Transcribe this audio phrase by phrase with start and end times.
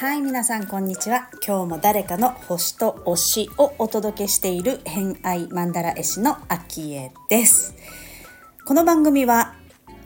[0.00, 1.28] はい皆さんこんにちは。
[1.44, 7.74] 今日も誰かの星と推しをお届けしている偏愛マンダラ絵師のアキエです。
[8.64, 9.56] この番組は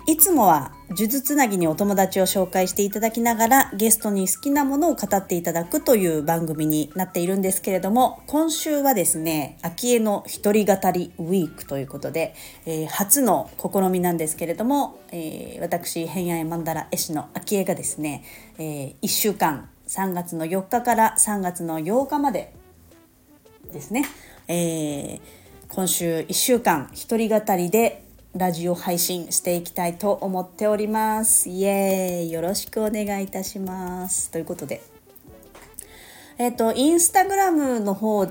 [0.06, 12.35] いつもは呪術つなぎにお友達を紹介していただきながらゲストに好きなものを語っていただくという番組になっているんですけれども今週はですね秋江の一人語りウィークということで、
[12.66, 18.22] えー、初の試みなんですけれども、えー、私偏愛マンダラ絵師の秋江がですね、
[18.58, 22.52] えー、1週間3月の4日から3月の8日まで
[23.72, 24.04] ですね、
[24.46, 25.21] えー、
[25.71, 28.01] 今週1週間一人語りで
[28.35, 31.50] ラジオ配信していきたいと思っております。
[31.50, 32.33] イエーイ。
[32.33, 34.31] よろしくお願いいたします。
[34.31, 34.81] ということで。
[36.39, 38.27] えっ、ー、とインスタグラムの方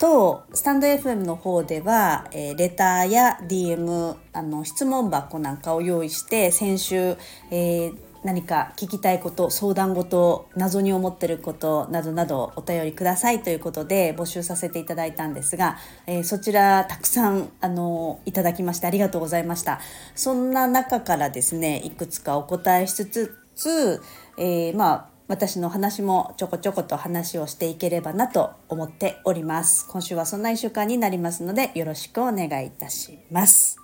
[0.00, 7.16] とスタンド FM の方では、えー、レターや DM あの質問箱なんかを用意して先週、
[7.52, 19.80] えー何か聞きたいこと相談事謎に思ってることなどなどお便りくださいということで募集させていただいたんですが、えー、そちらたくさんあのいただきましてありがとうございました。
[20.14, 24.02] そんな中からですねいくつかお答えしつつ、
[24.36, 29.88] えー、まあ私の話もちょこちょこと話をしていければなと思っております。
[29.88, 33.78] 今週はそんな1週間になりますのでよろしくお願いいたします。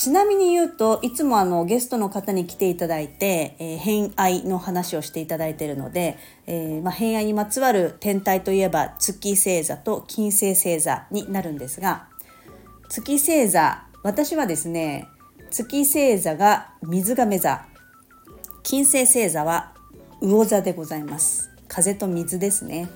[0.00, 12.08] ちなみに言うといつもあのゲストの方に来ていただいて、えー、偏愛の話をしていただいているので、えー、まあ、偏愛にまつわる天体といえば月星座と金星星座になるんですが
[12.88, 15.06] 月星座私はですね
[15.50, 17.66] 月星座が水亀座。
[18.62, 19.74] 金星星座は
[20.22, 21.50] 魚座でございます。
[21.68, 22.88] 風と水ですね。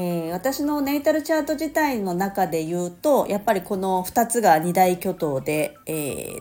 [0.00, 6.40] えー、私のネイタルチャート自体の中で言うとやっぱりこの2つが二大巨頭で、えー、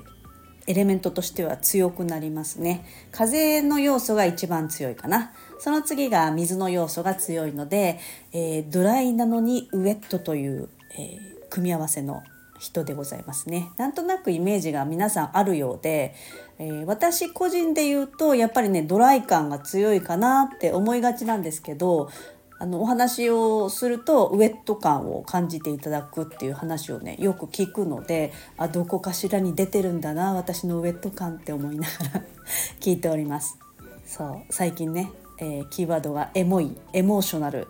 [0.67, 2.85] エレメントとしては強くなりますね。
[3.11, 5.31] 風の要素が一番強いかな。
[5.57, 7.99] その次が水の要素が強いので、
[8.31, 11.17] えー、ドライなのにウェットという、え
[11.49, 12.23] 組み合わせの
[12.59, 13.69] 人でございますね。
[13.77, 16.13] なんとなくイメージが皆さんあるようで、
[16.59, 22.09] えー、私個人で言うとやっぱりねドライ感が強いかなって思いがちなんですけど
[22.59, 32.23] あのお話をするとウェット感を感じていただくっていう話をねよく聞くのであどこかしらに出てるんだな私のウェット感って思いながら
[32.79, 33.57] 聞いております。
[34.05, 37.67] そう最近ね、えー、キーワードがエモいエモーショナル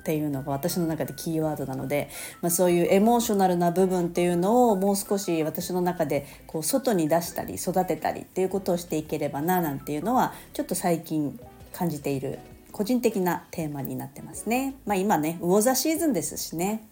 [0.00, 2.08] っていうのが私の中でキーワードなので、
[2.40, 11.38] まあ、そういうエモーショナルな部分っていうのをもう少し私の中でこう外に出したり育てたりっていうことをしていければななんていうのはちょっと最近
[11.72, 12.38] 感じている
[12.72, 14.74] 個人的なテーマになってますね。
[14.86, 16.86] まあ、今ね魚座シーズンですしね。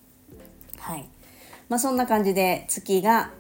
[0.78, 1.08] はい。
[1.68, 3.30] まあ、そんな感じで月が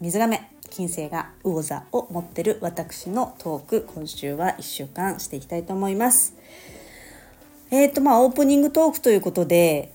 [0.00, 6.34] 水亀金星が魚座を持ってる私のトーク今週は1週間していきたいと思います。
[7.70, 9.92] えっ、ー、とまあオープニングトークということで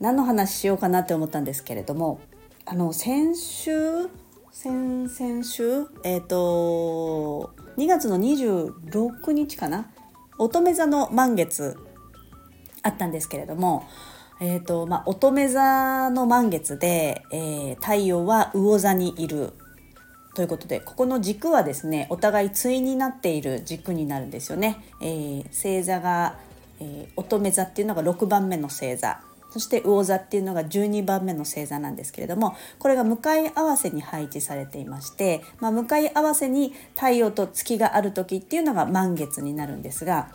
[0.00, 2.20] 何の話しようかなって思ったんですけれども
[2.66, 3.70] あの先週
[4.52, 9.90] 先々週えっ、ー、と2月の26日かな
[10.38, 11.76] 乙女座の満月
[12.82, 13.86] あったんですけれども、
[14.40, 19.52] えーとまあ、乙女座の満月で、えー、太陽は魚座にいる
[20.34, 24.84] ということでここの軸はですねお互い対になっている軸になるんですよね。
[25.00, 26.38] えー、星座が、
[26.80, 29.20] えー、乙女座っていうのが6番目の星座
[29.54, 40.32] そして魚座っていうのが12番目の星座なんですけれどもこれが向かい合わせに配置されていまして、まあ、向かい合わせに太陽と月がある時っていうのが満月になるんですが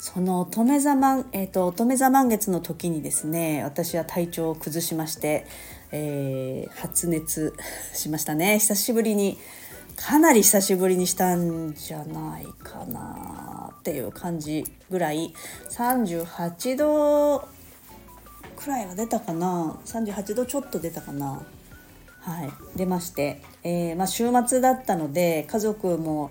[0.00, 5.46] その乙女座満、えーと、乙女座満月の時にですね私は体調を崩しまして、
[5.92, 7.54] えー、発熱
[7.94, 8.58] しましたね。
[8.58, 9.38] 久しぶりに
[9.94, 15.32] かなり久しぶりにしたんじゃないかなっていう感じぐらい。
[15.70, 17.61] 38度
[18.62, 19.76] くらいは出たかな。
[19.84, 21.42] 38度ちょっと出たかな。
[22.20, 22.50] はい。
[22.76, 26.30] 出まして、えー、まあ、週末だったので家族も、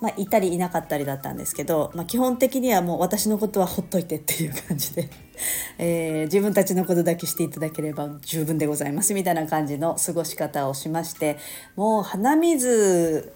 [0.00, 5.08] まあ、いたりいなかったりだったんですけど、まあ、基本的にはもう私のことはほっといてっていう感じで、
[5.78, 11.38] えー、自分たちのことだけしていただければ十分でございますみたいな感じの過ごし方をしまして
[11.74, 13.32] もう鼻水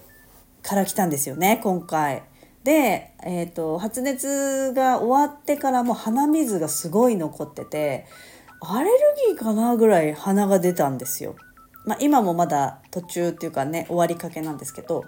[0.61, 2.23] から来たんですよね今回。
[2.63, 8.05] で、えーと、発熱が終わってからも鼻水がすごい残ってて
[8.61, 8.97] アレル
[9.33, 11.35] ギーかなぐらい鼻が出たんですよ。
[11.85, 15.05] まあ、今もまだ途中っていうかね終わりかけなんですけど、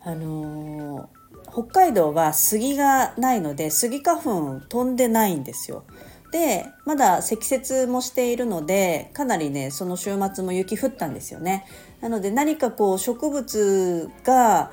[0.00, 5.84] あのー、北海道は杉がないので杉花粉飛んでないんですよ。
[6.32, 11.64] でまだ積雪もしているのでかなりねその週末も雪降ったんですよね。
[12.00, 14.72] なので何かこう植物が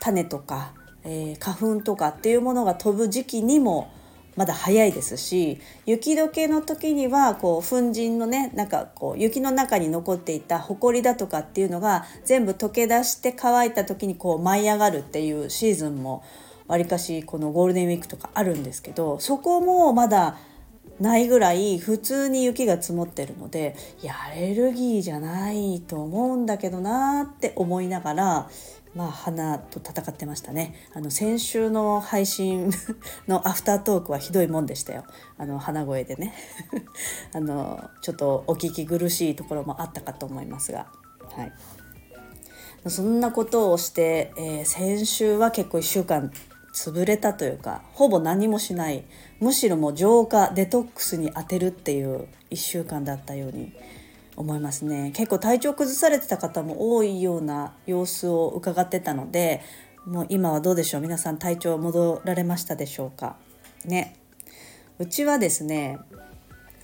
[0.00, 0.72] 種とか、
[1.04, 3.92] えー、花粉とかっていうものが飛ぶ時期にも
[4.36, 16.24] まだ早いですし雪解けの時にはこう粉塵のねなんかこう雪の中に残っていた埃だとかっていうのが全部溶け出して乾いた時にこう舞い上がるっていうシーズンも
[16.68, 20.38] わりかしこのゴールデンウィークとかあるんですけどそこもまだ
[21.00, 28.50] ないぐらい普通に雪が積もってるのでいやアレルギーじゃないと思うんだけどなって思いながら
[28.94, 30.74] まあ花と戦ってましたね。
[30.94, 32.70] あの先週の配信
[33.28, 35.04] の アフタートークはひどいもんでしたよ。
[35.38, 36.34] あの鼻声でね。
[37.32, 40.88] あのちょっとお聞き苦しいところもあったかと思いますが。
[41.36, 41.52] はい。
[42.88, 46.32] そんなことをして、えー、先週は結構1週間
[46.72, 49.04] 潰れたというかほぼ何もしない。
[49.38, 53.72] むしろもう浄化デトックスに当てるっていう1週間だったように
[54.40, 55.12] 思いますね。
[55.14, 59.60] 結構体調崩されてた方も多いような様子を伺ってたので
[60.06, 61.00] もう今はどうでしょう？
[61.02, 63.36] 皆さん体調戻られましたでしょうか？
[63.84, 64.16] ね。
[64.98, 65.98] うちはですね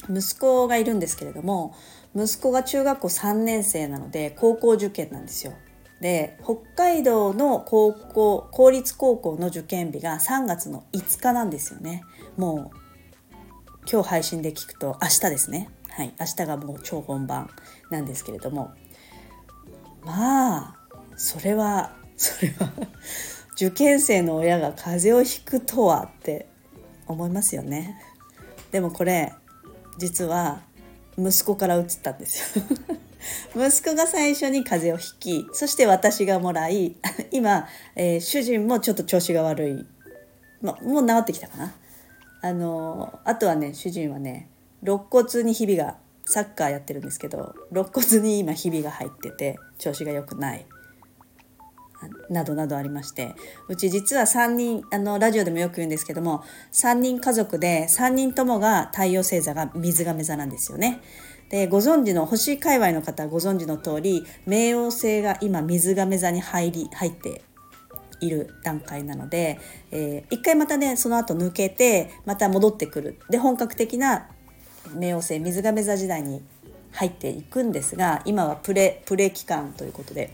[0.09, 1.75] 息子がいるんですけれども
[2.15, 5.53] 息子が中学校3年生なので高校受験なんですよ。
[6.01, 12.03] で北海道の高校公立高校の受験日が3月の5日なんですよね。
[12.37, 12.77] もう
[13.91, 15.71] 今日配信で聞くと明日ですね。
[15.97, 17.49] はい明日がもう超本番
[17.89, 18.75] なんですけれども。
[20.05, 20.77] まあ
[21.17, 22.71] それは それは
[23.55, 26.49] 受験生の親が風邪をひくとはって
[27.07, 27.99] 思いますよね。
[28.73, 29.33] でもこれ
[29.97, 30.61] 実は
[31.17, 32.65] 息子から移ったんですよ。
[33.57, 36.95] 息子が最初に風邪をひきそして私がもらい
[37.33, 39.87] 今、えー、主人もちょっと調子が悪い、
[40.61, 41.75] ま、もう治ってきたかな。
[42.43, 44.51] あのあとはね主人はね
[44.83, 50.67] 肋骨にひびがサッカーやってるんですけど肋骨に今ひびが入ってて調子が良くない。
[52.29, 53.35] などなどありまして。
[53.69, 61.01] うち実は3人あのラジオでもよく言うんですけども3人家族で3人ともが太陽星座が水亀座なんですよね。
[61.49, 67.43] でご存知の星界隈の方ご存知の通り冥王星が今水亀座に入り入って
[68.21, 69.61] いる段階なので、
[69.93, 73.19] えー、一回またねその後抜けてまた戻ってくる。
[73.31, 74.29] で本格的な
[74.91, 76.43] 冥王星水亀座時代に
[76.93, 80.31] 入っていくんですが今はプレプレ期間ということで、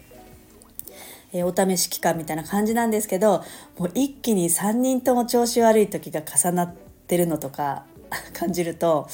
[1.33, 3.43] えー、お試し期間みたいな感じなんですけど
[3.79, 6.75] もう一気に3人とも調子悪い時が重なっ
[7.07, 7.85] てるのとか
[8.33, 9.09] 感じると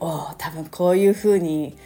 [0.00, 1.76] お多分こういう風に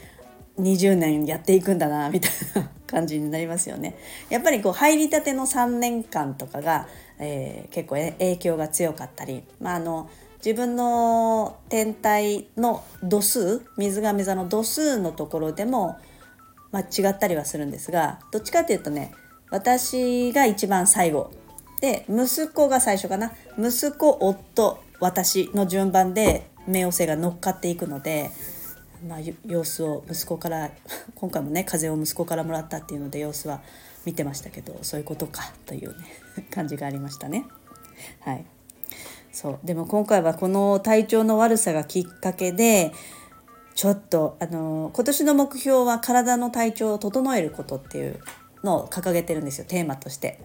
[0.59, 3.95] 20年やっていくんだなみたいな感じになりますよね。
[4.31, 6.89] やっぱりこう入りたての3年間とかが、
[7.19, 10.09] えー、結構影響が強かったり、まあ、あの
[10.47, 15.99] 自分の天体の度数水亀座の度数のところでも、
[16.71, 19.13] まあ、違ったりはするんですがどっちかっていうとね
[19.51, 21.33] 私が一番最後。
[21.81, 23.33] で息子が最初かな。
[23.59, 28.31] 息子夫私の順番で冥王星が乗っかっていくので、
[29.07, 30.71] まあ、様子を息子から
[31.17, 33.63] 今回もね風邪を息子からもらったっていうので様子は
[34.05, 36.07] 見てましたけどそういうことかというね
[36.53, 37.47] 感じがありましたね。
[38.21, 38.47] はい。
[39.37, 42.91] そうでも今回はこの体調の悪さがきっかけで
[43.75, 48.19] ちょっとあの今年の目標は体の体調を整えることっていう
[48.65, 50.41] のを掲げてるんですよテーマとして。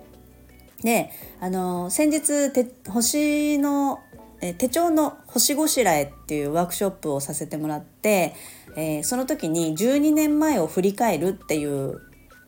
[0.84, 2.52] であの先日
[2.90, 4.00] 星の
[4.42, 8.36] え手帳の星ごしらえっていうワークショップをさせてもらって、
[8.76, 12.02] えー、その時に12年前を振り返るっていう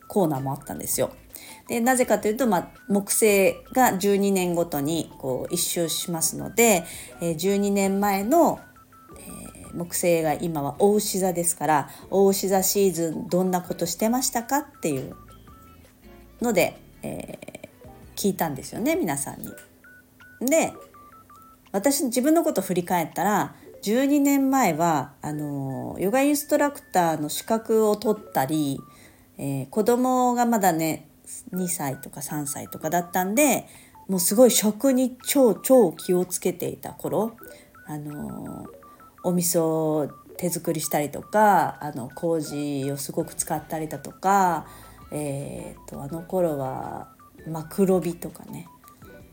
[0.08, 1.10] コーナーもあったんですよ。
[1.68, 6.84] でなぜかというと、まあ、木星が12年ごとにこう一周しますので、
[7.20, 8.60] えー、12年前の、
[9.18, 15.14] えー、木星が今は大牛座ですから大牛座シーズンどんなことしてましたかっていう
[16.42, 19.48] ので、えー、聞いたんですよね皆さんに。
[20.40, 20.72] で
[21.72, 28.80] 私自分のこと振り返ったら12年前はあのヨガインストラクターの資格を取ったり、
[29.38, 31.08] えー、子供がまだね
[31.52, 33.66] 2歳とか3歳とかだったんで
[34.08, 37.36] もうすごい食に超超気をつけていた頃
[37.86, 38.66] あの
[39.22, 44.66] お味噌手作りしたりとかあの麹をすごく使ったりだとか、
[45.10, 47.08] えーと、とあの頃は
[47.46, 48.68] マクロビとかね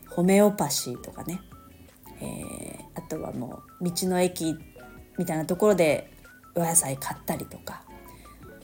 [0.08, 1.40] ホメオパシーとかね
[2.22, 4.56] えー、あとはもう道の駅
[5.18, 6.10] みたいなところで
[6.54, 7.82] お野菜買ったりとか、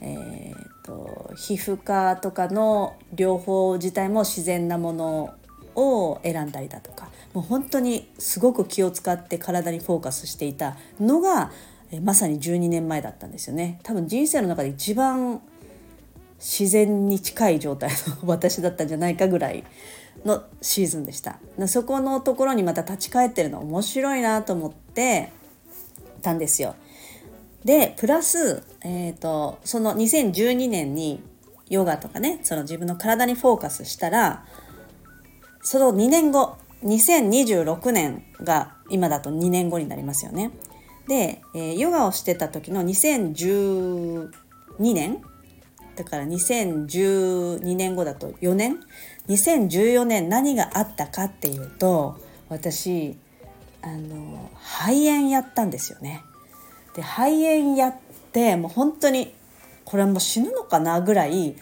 [0.01, 5.33] えーと、皮膚科とかの療法自体も自然なもの
[5.75, 11.51] を選んだりだとかもう本当にすごく気を使って体にフォーカスしていたのが
[12.01, 13.79] まさに12年前だったんですよね。
[13.83, 15.41] 多分人生の中で一番
[16.37, 19.63] 自然に近い状態の私だったんじゃないかぐらい
[20.23, 21.39] のシーズンでした。
[21.67, 25.31] そこのところにまた立ち返ってるの面白いなと思って
[26.21, 26.75] たんですよ。
[27.65, 31.21] でプラス、えーと、その2012年に
[31.69, 34.45] ヨガとかねその自分の体にフォーカスしたら
[35.61, 40.51] その2年後2026年が今だと2年後になりますよね。
[41.07, 44.29] で、えー、ヨガをしてた時の2012
[44.79, 45.21] 年
[45.95, 48.79] だから2012年後だと4年
[49.27, 53.17] 2014年何があったかっていうと私
[53.81, 56.23] あの肺炎やったんですよね。
[56.99, 57.95] で肺炎やっ
[58.31, 59.33] てもう本当に
[59.85, 61.55] これはもう死ぬのかなぐらい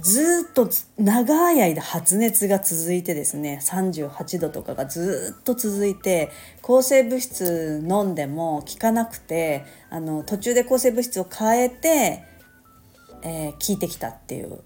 [0.00, 6.30] ずっと長い間発熱が続いてですね38度とかがずっと続いて
[6.62, 12.24] 抗生物質飲んでも効かなくてあの途中で抗生物質を変えて
[13.22, 14.60] えー、聞いてきたっていう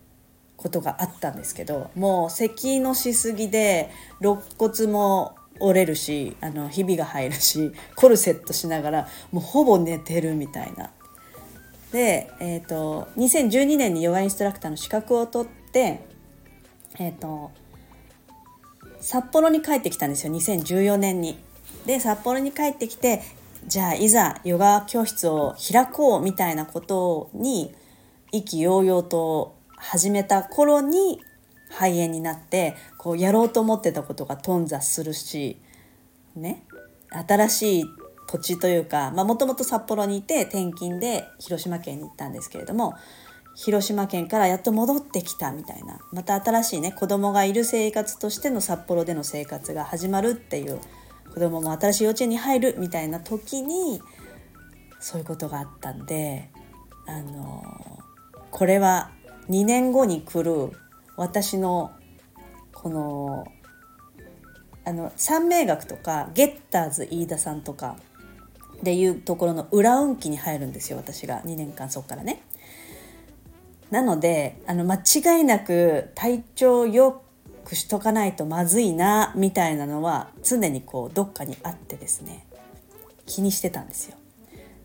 [0.56, 3.90] ことがあったんですけどもう咳のしすぎで
[4.20, 10.90] 肋骨も折れるしあのひびが入るし コルセットしながらもうほぼ寝てるみたいな。
[11.92, 16.00] で、えーと、2012年にヨガインストラクターの資格を取って、
[16.98, 17.50] えーと
[19.02, 21.38] 札幌に帰ってきたんですよ2014年に。
[21.86, 23.20] で札幌に帰ってきて
[23.66, 27.74] じゃあいざヨガ教室を開こうみたいなことに
[28.30, 31.20] 意気揚々と始めた頃に
[31.72, 35.60] 肺炎になってこうやろうと思ってたことが頓挫するし
[36.36, 36.64] ね。
[37.10, 37.84] 新しい
[38.26, 42.94] 土地というかもともと札幌にいて転勤で広島県に行ったんですけれども
[43.54, 50.80] 広島県からやっと戻ってきたみたいなまた新しいね子供がいる生活としての札幌での生活が始まるっていう
[51.34, 54.00] 子供も新しい幼稚園に入るみたいな時に
[54.98, 56.48] そういうことがあったんで
[57.06, 57.62] あの
[58.50, 59.10] これは
[59.50, 60.72] 2年後に来る
[61.16, 61.92] 私の
[62.72, 63.44] この
[64.84, 67.96] あの三名学とかゲッターズ飯田さんとか
[68.82, 72.42] でいうところの裏運気に入るんですよ私が2年間そっからね。
[73.90, 77.22] なのであの間違いなく体調よ
[77.64, 82.46] くしとかないとまずいなみたいなのは常にこうどっかにあってですね
[83.26, 84.16] 気にしてたんですよ。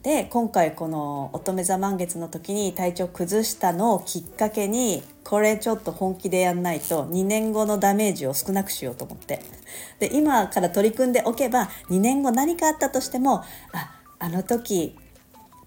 [0.07, 9.41] で今回この乙女座満月の時に体調崩したのをきっかけにこれちょっと本気でやんないと2年後のダメージを少なくしようと思って
[9.99, 14.95] で今から取り組んでおけば2年後何かあったとしてもああの時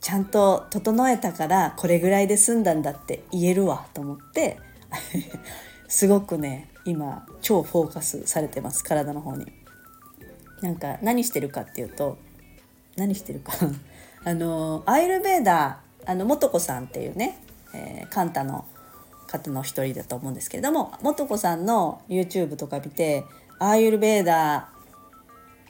[0.01, 4.57] ちゃんと整えたからこれぐらいで済んだんだって言えるわと思って
[5.87, 9.53] すごくね今超フォーカスされてます体の方に。
[10.63, 12.19] なんか何してるかっていうと
[12.97, 13.53] 何してるか
[14.25, 17.39] あのアイルベーダーあの素子さんっていうね、
[17.75, 18.65] えー、カンタの
[19.27, 23.25] 方の一人だと思うんですけれども素子さんの YouTube とか見て
[23.59, 24.71] アイルベーダ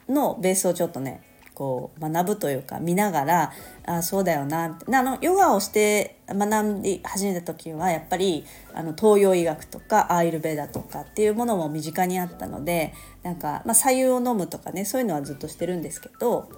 [0.08, 1.22] ーのベースをちょっとね
[1.60, 3.52] こう学ぶというか見ながら
[3.84, 16.48] あそうだよなあのヨガをして学び始めた時はやっぱりあの東洋医学とかアーユルベーダーとかっていうものも身近にあったのでなんか、まあ、左右を飲むとかねそういうのはずっとしてるんですけど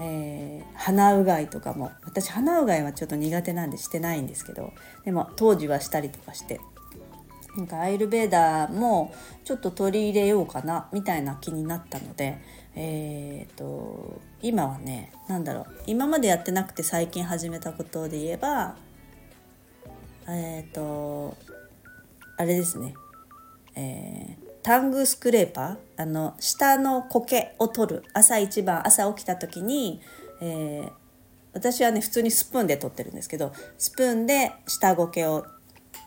[0.00, 4.72] えー、鼻うがいとかも私鼻うがいはちょっと苦手なんでしてないんですけど
[5.04, 6.60] でも当時はしたりとかして
[7.56, 9.12] なんかアイルベーダーも
[9.44, 12.38] ちょっと取り入れようかなみたいな気になったので
[12.80, 18.76] えーと、今はね何だろう今までやってなくて最近始めたことで言えば
[20.28, 21.36] えっ、ー、と
[22.36, 22.94] あれですね、
[23.74, 30.00] えータングスクレーパーあの下の苔を取る朝一番朝起きた時に、
[30.40, 30.90] えー、
[31.52, 35.46] 私はね普通にスプーンで取ってるんですけどスプーンで下苔を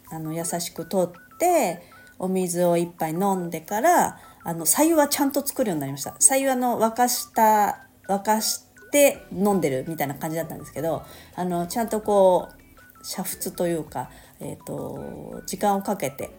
[0.10, 1.82] あの優しく取って
[2.20, 6.16] お水を一杯飲んでからあの白湯はちゃんと作るようになりました。
[6.20, 11.04] 白湯あの沸かした沸かして飲んでるみたいな感じだったんですけど
[11.36, 12.62] あのちゃんとこう
[13.04, 16.30] 煮沸というか、えーと時間をかけて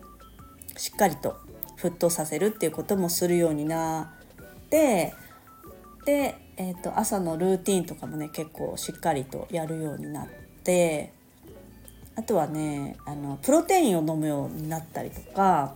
[0.76, 1.36] しっかりと
[1.82, 5.14] 沸騰させるっていうこともするようになって
[6.04, 10.28] で、えーと、朝のルーティンとかもね結構しっかりとやるようになっ
[10.64, 11.12] て
[12.16, 15.74] あとはねあのプロテインを飲むようになったりとか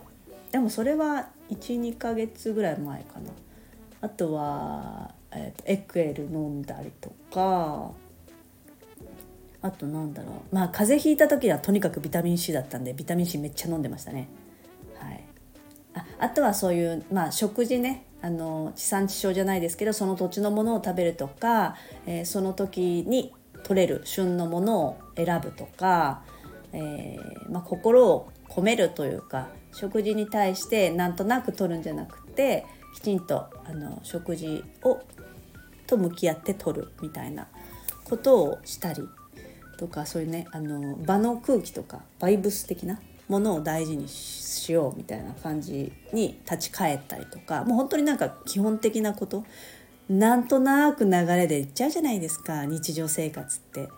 [0.51, 3.31] でもそれは12ヶ月ぐらい前かな。
[3.99, 7.91] あとは、えーと、エクエル飲んだりとか
[9.61, 10.55] あとなんだろう。
[10.55, 14.29] まあ風邪ひいた時はとにかくビタミン C だったんでビタミン C めっちゃ飲んでましたね。
[14.99, 15.23] はい、
[15.97, 18.03] ああとはそういう、まあ、食事ね。
[18.19, 21.75] あの地産地消じゃないですけどその土地のものを食べるとか、
[22.07, 26.23] えー、その時に取れる旬のものを選ぶとか、
[26.73, 34.99] えー、まあ、心を込めるというか食事に対してなんとなく取るんじゃなくてきちんとあの食事を
[35.85, 37.47] と向き合って取るみたいな
[38.03, 39.07] ことをしたり
[39.77, 44.07] とかそういうねあの場の空気とかバイブス的なものを大事に
[44.67, 49.45] しようみたいな感じに立ち返ったりとかもう本当になんか基本的なこと
[50.09, 53.89] なんとなく流れでいっちゃうじゃないですか日常生活って。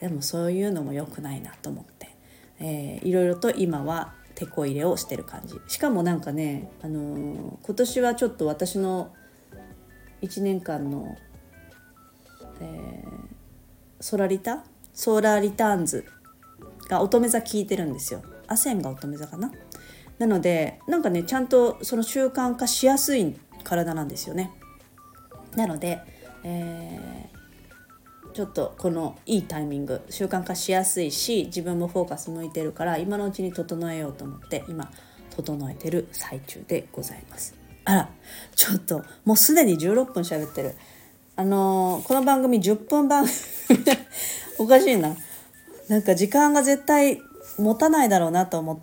[0.00, 2.08] でもそういうのも良くないなと思って、
[2.58, 5.54] えー、いろいろと今は手こ入れをしてる感じ。
[5.68, 9.14] しかもなんかね、あのー、今年はちょっと私の
[10.22, 11.16] 1年間の、
[12.60, 14.64] えー、ソラリタ？
[14.92, 16.04] ソーラーリターンズ
[16.88, 18.22] が乙女座効いてるんですよ。
[18.48, 19.52] アセンが乙女座かな？
[20.22, 24.52] なのでなんかねちゃんとその習慣化しやすい体なんですよね。
[25.56, 26.00] なので、
[26.44, 34.92] えー、ちょっとこのいいタイミング習慣化しやすいし自分もフォーカス向いてるから今のうちに整えようと思って今
[35.34, 37.56] 整えてる最中でございます。
[37.84, 38.08] あら
[38.54, 40.76] ちょっともうすでに16分喋ってる。
[41.34, 43.80] あのー、この番組10分番組
[44.58, 45.16] おかしいな。
[45.88, 47.20] なんか時間が絶対
[47.58, 48.78] 持たないだろうなと思っ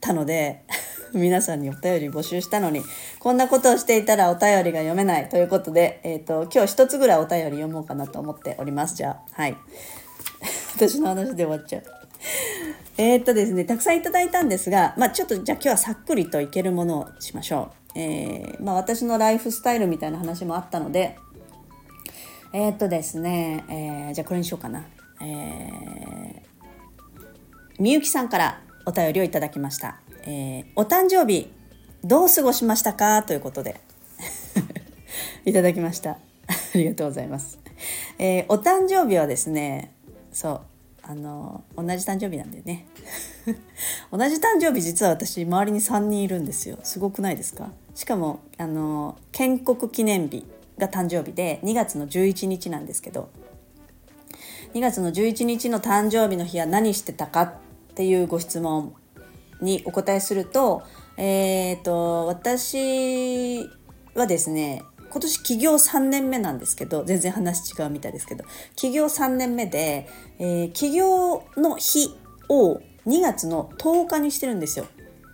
[0.00, 0.62] たので
[1.12, 2.82] 皆さんにお便り募集したのに
[3.18, 8.94] こんなことをしていたらお便りが読めないということで、えーと、今日一つぐらいお便り読もうかなと思っております。
[8.94, 9.56] じゃあはい。
[10.76, 11.82] 私の話で終わっちゃう。
[12.96, 17.98] えっとですねたくさんいただいたんですがまあちょっとじゃあ今日はさっくりといけるものをしましょう。
[17.98, 21.16] えー、まあ、私のライフスタイルみたいな話もあったので
[22.52, 24.84] えー、っとですね、えー、じゃあこれにしようかな。
[25.22, 26.42] え
[27.78, 30.00] みゆきさんからお便りをいただきました。
[30.24, 31.50] えー、お誕生日
[32.04, 33.22] どう過ごしましたか？
[33.22, 33.80] ということで。
[35.44, 36.12] いただきました。
[36.12, 36.18] あ
[36.74, 37.58] りがとうございます、
[38.18, 39.92] えー、お誕生日はですね
[40.32, 40.60] そう
[41.02, 42.86] あの同じ誕生日なんでね。
[44.12, 46.78] 同じ誕生日実は私周りに3人いるんですよ。
[46.82, 47.70] すごくないですか？
[47.94, 50.46] しかもあの建国記念日
[50.78, 53.28] が誕生日で2月の11日なんですけど。
[54.72, 57.52] 2月の11日の誕生日の日は何してたかっ
[58.00, 58.94] ていうご質問
[59.60, 60.82] にお答えすると,、
[61.18, 63.68] えーと、私
[64.14, 70.08] はですね今年起業3年目なんですけど全然話違うみたいですけど起業3年目で、
[70.38, 72.16] えー、起業の日
[72.48, 74.86] を2月の10日にしてるんですよ。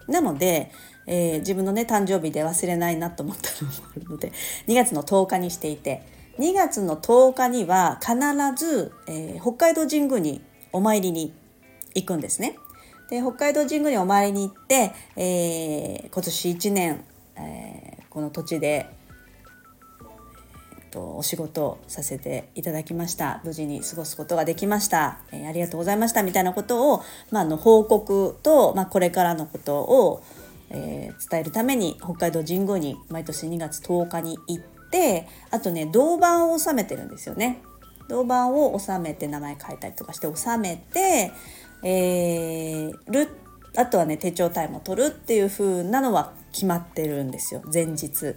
[0.08, 0.72] なので、
[1.06, 4.32] えー、自分のね誕生日で忘れないなと思ったのもあるので
[4.66, 6.02] 2月の10日にしていて
[6.40, 8.16] 2月の10日には必
[8.56, 11.32] ず、えー、北海道神宮にお参りに
[11.96, 12.58] 行くんですね。
[13.08, 17.04] で北海道神宮にお参りに行って、えー、今年1年、
[17.36, 18.86] えー、この土地で、
[20.00, 30.24] えー、とお仕事をさせていただきました無事に過ごすことができました、えー、ありがとうございましたみたいなことを、まあ、の報告と、まあ、これからのことを、
[30.70, 37.62] えー、伝えるために北海道神宮に毎年2月10日に行ってあとね銅板を収めてるんですよね。
[38.08, 41.32] 銅板を収めて名前書いたりとかして収めて
[41.82, 43.28] えー、る
[43.76, 48.34] あとはね手帳タイムを取るっていう風なのは決まってるんですよ前日。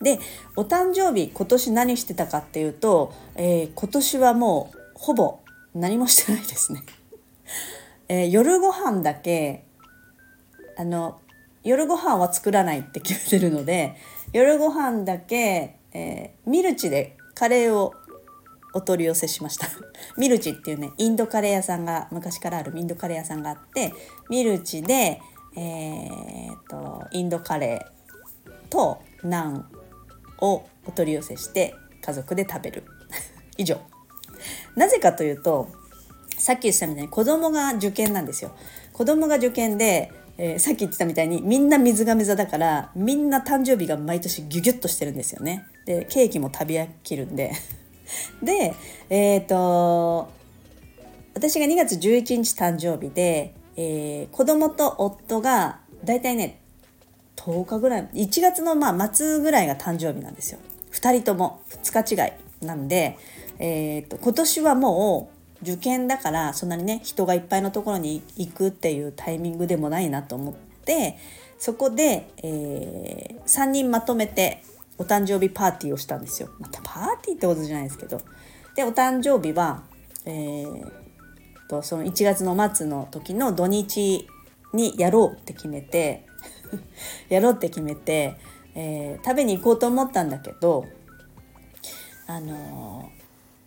[0.00, 0.18] で
[0.56, 5.40] お誕生日今年何してたかっていうと、えー、今年はもうほぼ
[5.74, 6.82] 何もしてないですね。
[8.08, 9.64] えー、夜ご飯だけ
[10.76, 11.18] あの
[11.64, 13.96] 夜ご飯は作らないって決めてるので
[14.32, 17.94] 夜ご飯だけ、えー、ミルチでカレーを
[18.76, 19.68] お取り寄せしました。
[20.18, 23.94] ミルチっていうねインドカレー屋さんが昔からあるインドカレー屋さんがあって
[24.28, 25.22] ミルチで
[25.56, 29.66] えー、っとインドカレーとナン
[30.42, 32.84] をお取り寄せして家族で食べる。
[33.56, 33.80] 以上。
[34.76, 35.68] なぜかというと
[36.36, 38.52] さっき言ってたみたいに子供が受験なんですよ。
[38.92, 45.64] 子供が受験で、えー、さっき言ってたみたいにみんな水亀座だからみんな誕生日が毎年ギュギュッとしてるんですよね。
[45.86, 47.52] でケーキも食べ飽きるんで。
[48.42, 48.74] で
[49.10, 50.30] えっ、ー、と
[51.34, 56.60] 私が2月11日誕生日で、えー、子供と夫が大体ね
[57.36, 60.58] 10日ぐらい1月のまあ末ぐらいが誕生日なんですよ。
[60.92, 62.32] 2人とも2日違い。
[62.64, 63.18] なんで、
[63.58, 71.18] えーと、今年はもう受験だからそんなにね人がいっぱいのところに行くっていうタイミングでもないなと思って
[71.58, 74.62] そこで、えー、3人まとめて
[74.98, 76.48] お誕生日パーティーをしたんですよ。
[76.58, 78.20] またパーティーってことじゃないですけど。
[78.74, 79.82] で、お誕生日は、
[80.24, 80.92] えー、
[81.68, 84.28] と、その1月の末の時の土日
[84.72, 86.26] にやろうって決めて
[87.28, 88.36] やろうって決めて、
[88.74, 90.84] えー、食べに行こうと思ったんだけど
[92.26, 93.10] あの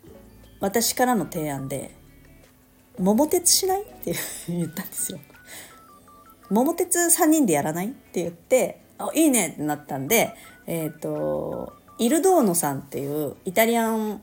[0.05, 0.11] ー、
[0.59, 1.91] 私からの提案で
[2.99, 4.13] 「桃鉄しない?」って
[4.49, 5.19] 言ったんですよ。
[6.49, 7.87] 桃鉄3人でやらない？
[7.87, 10.35] って言って「あいいね」ってなったんで
[10.69, 14.21] えっ、ー、とイルドーノさんっていうイタリアン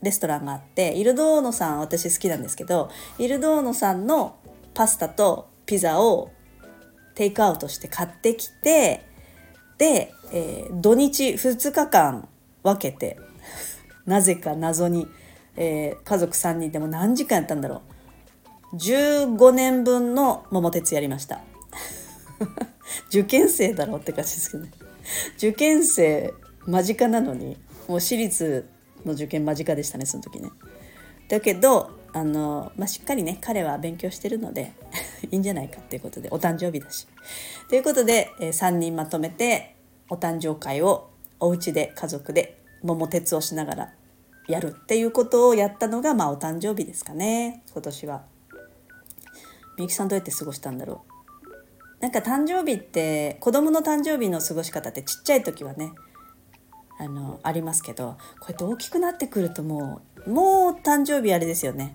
[0.00, 4.38] レストランがあってイルドーノさん私好きなんですけどイルドーノさんの
[4.74, 6.30] パスタとピザを
[7.16, 9.04] テイクアウトして買ってきて
[9.76, 12.28] で、えー、土日2日間
[12.62, 13.18] 分けて
[14.06, 15.08] なぜか謎に、
[15.56, 17.82] えー、家族3人でも何時間やったんだろ
[18.72, 18.76] う。
[18.76, 21.40] 15年分の桃鉄やりました。
[23.08, 24.70] 受験生だろうって感じですけどね。
[25.36, 26.34] 受験生
[26.66, 28.68] 間近なのにもう私立
[29.04, 30.50] の受験間近でしたねその時ね。
[31.28, 34.72] だけどあの、まあ、しっかりね彼は勉強してるので
[35.30, 37.06] いいんじゃないかっていうことでお誕生日だし。
[37.68, 39.76] ということで、えー、3人まとめて
[40.08, 43.92] お誕生会をお家で家族で桃鉄をしながら
[44.48, 48.24] やるっていうことをやったのが、まあ、お誕生日ですかね今年は。
[49.76, 51.07] みゆきさんどうやって過ごしたんだろう？
[52.00, 55.92] なんか誕生日って子供の誕生日の過ごし方ってちっちゃい時はね
[56.98, 61.94] あのありますけどこうやって大きくなってくるともうもう誕生日あれですよね。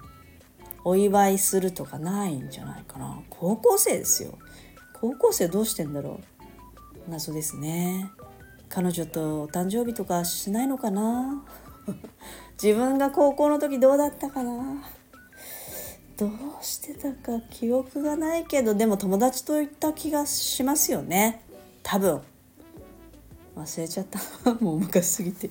[0.85, 3.21] お祝いするとかないんじゃないかな。
[3.29, 4.37] 高校生ですよ。
[4.93, 6.19] 高校生どうしてんだろ
[7.07, 7.11] う。
[7.11, 8.09] 謎ですね。
[8.69, 11.45] 彼女とお誕生日とかしないのかな。
[12.61, 14.83] 自分が高校の時どうだったかな。
[16.23, 16.29] ど
[16.61, 21.41] うしてたか記憶がないけどでも友達と行った気がしますよね。
[21.83, 22.21] 多分。
[23.57, 24.53] 忘れちゃった。
[24.63, 25.49] もう昔すぎて。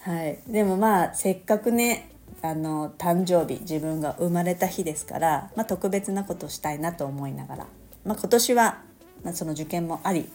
[0.00, 0.38] はい。
[0.48, 2.10] でもまあせっかくね
[2.42, 7.66] あの誕生日自分が生まれた日ですから、まあ、特別なことしたいなと思いながら、
[8.04, 8.82] まあ、今年は、
[9.22, 10.28] まあ、その受験もあり、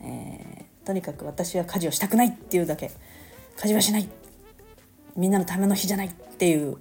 [0.00, 2.90] えー、とにかく私は家事をしたくないっていうだけ。
[3.56, 4.08] 家事はしない。
[5.16, 6.78] みんなのための日じゃないっていう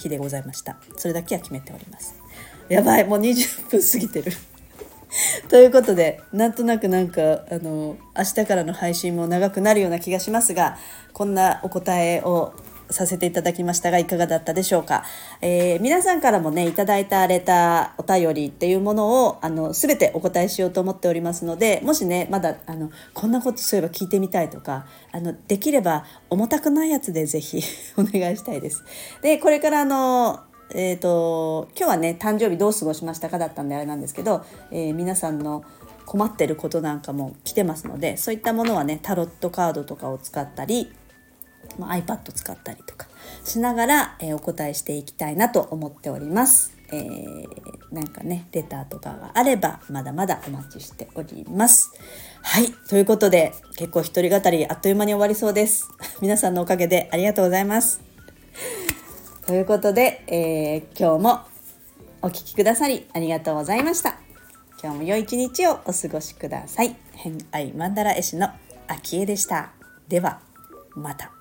[0.00, 0.76] 日でございました。
[0.96, 2.14] それだけは決めております。
[2.68, 4.32] やばいもう20分過ぎてる。
[5.48, 10.78] ということでなんとなくなんかあの明日からの配信も長くなるような気がしますが
[11.12, 12.54] こんなお答えを
[12.90, 15.04] させていただきましたがいかがだったでしょうか、
[15.40, 27.62] えー、皆さんからもねいただいたレターお便りっていうものをあの全てお答えしようと思っておりますのでもしねまだあのこんなことそういえば聞いてみたいとかあのできれば重たくないやつで是非
[27.96, 28.84] お願いしたいです。
[29.22, 30.40] でこれからあの
[30.72, 35.64] えーと、今日はね誕生日どう過ごしましたかだったんであれなんですけど、えー、皆さんの
[36.06, 40.92] 困ってることなんかも来てますのでそういったものはねタロットカードとかを使ったり、
[41.78, 43.06] まあ、iPad 使ったりとか
[43.44, 46.76] しながら、えー、お答えしていきたいなと思っております。
[46.92, 47.46] えー、
[47.92, 51.92] なんかねレターとかがあればまだまだお待ちしております。
[52.42, 55.88] はいということで結構一人語りあっという間に終わりそうです。
[56.20, 58.00] 皆さんのおかげでありがとうございます。
[59.46, 61.40] ということで、えー、今日も
[62.22, 64.16] お聴きくださりありがとうございました。
[64.82, 66.96] 今日も良い一日をお過ごしください。
[67.12, 68.48] 偏愛マンダラ絵師の
[68.88, 69.72] 秋江でした。
[70.08, 70.40] では、
[70.94, 71.39] また。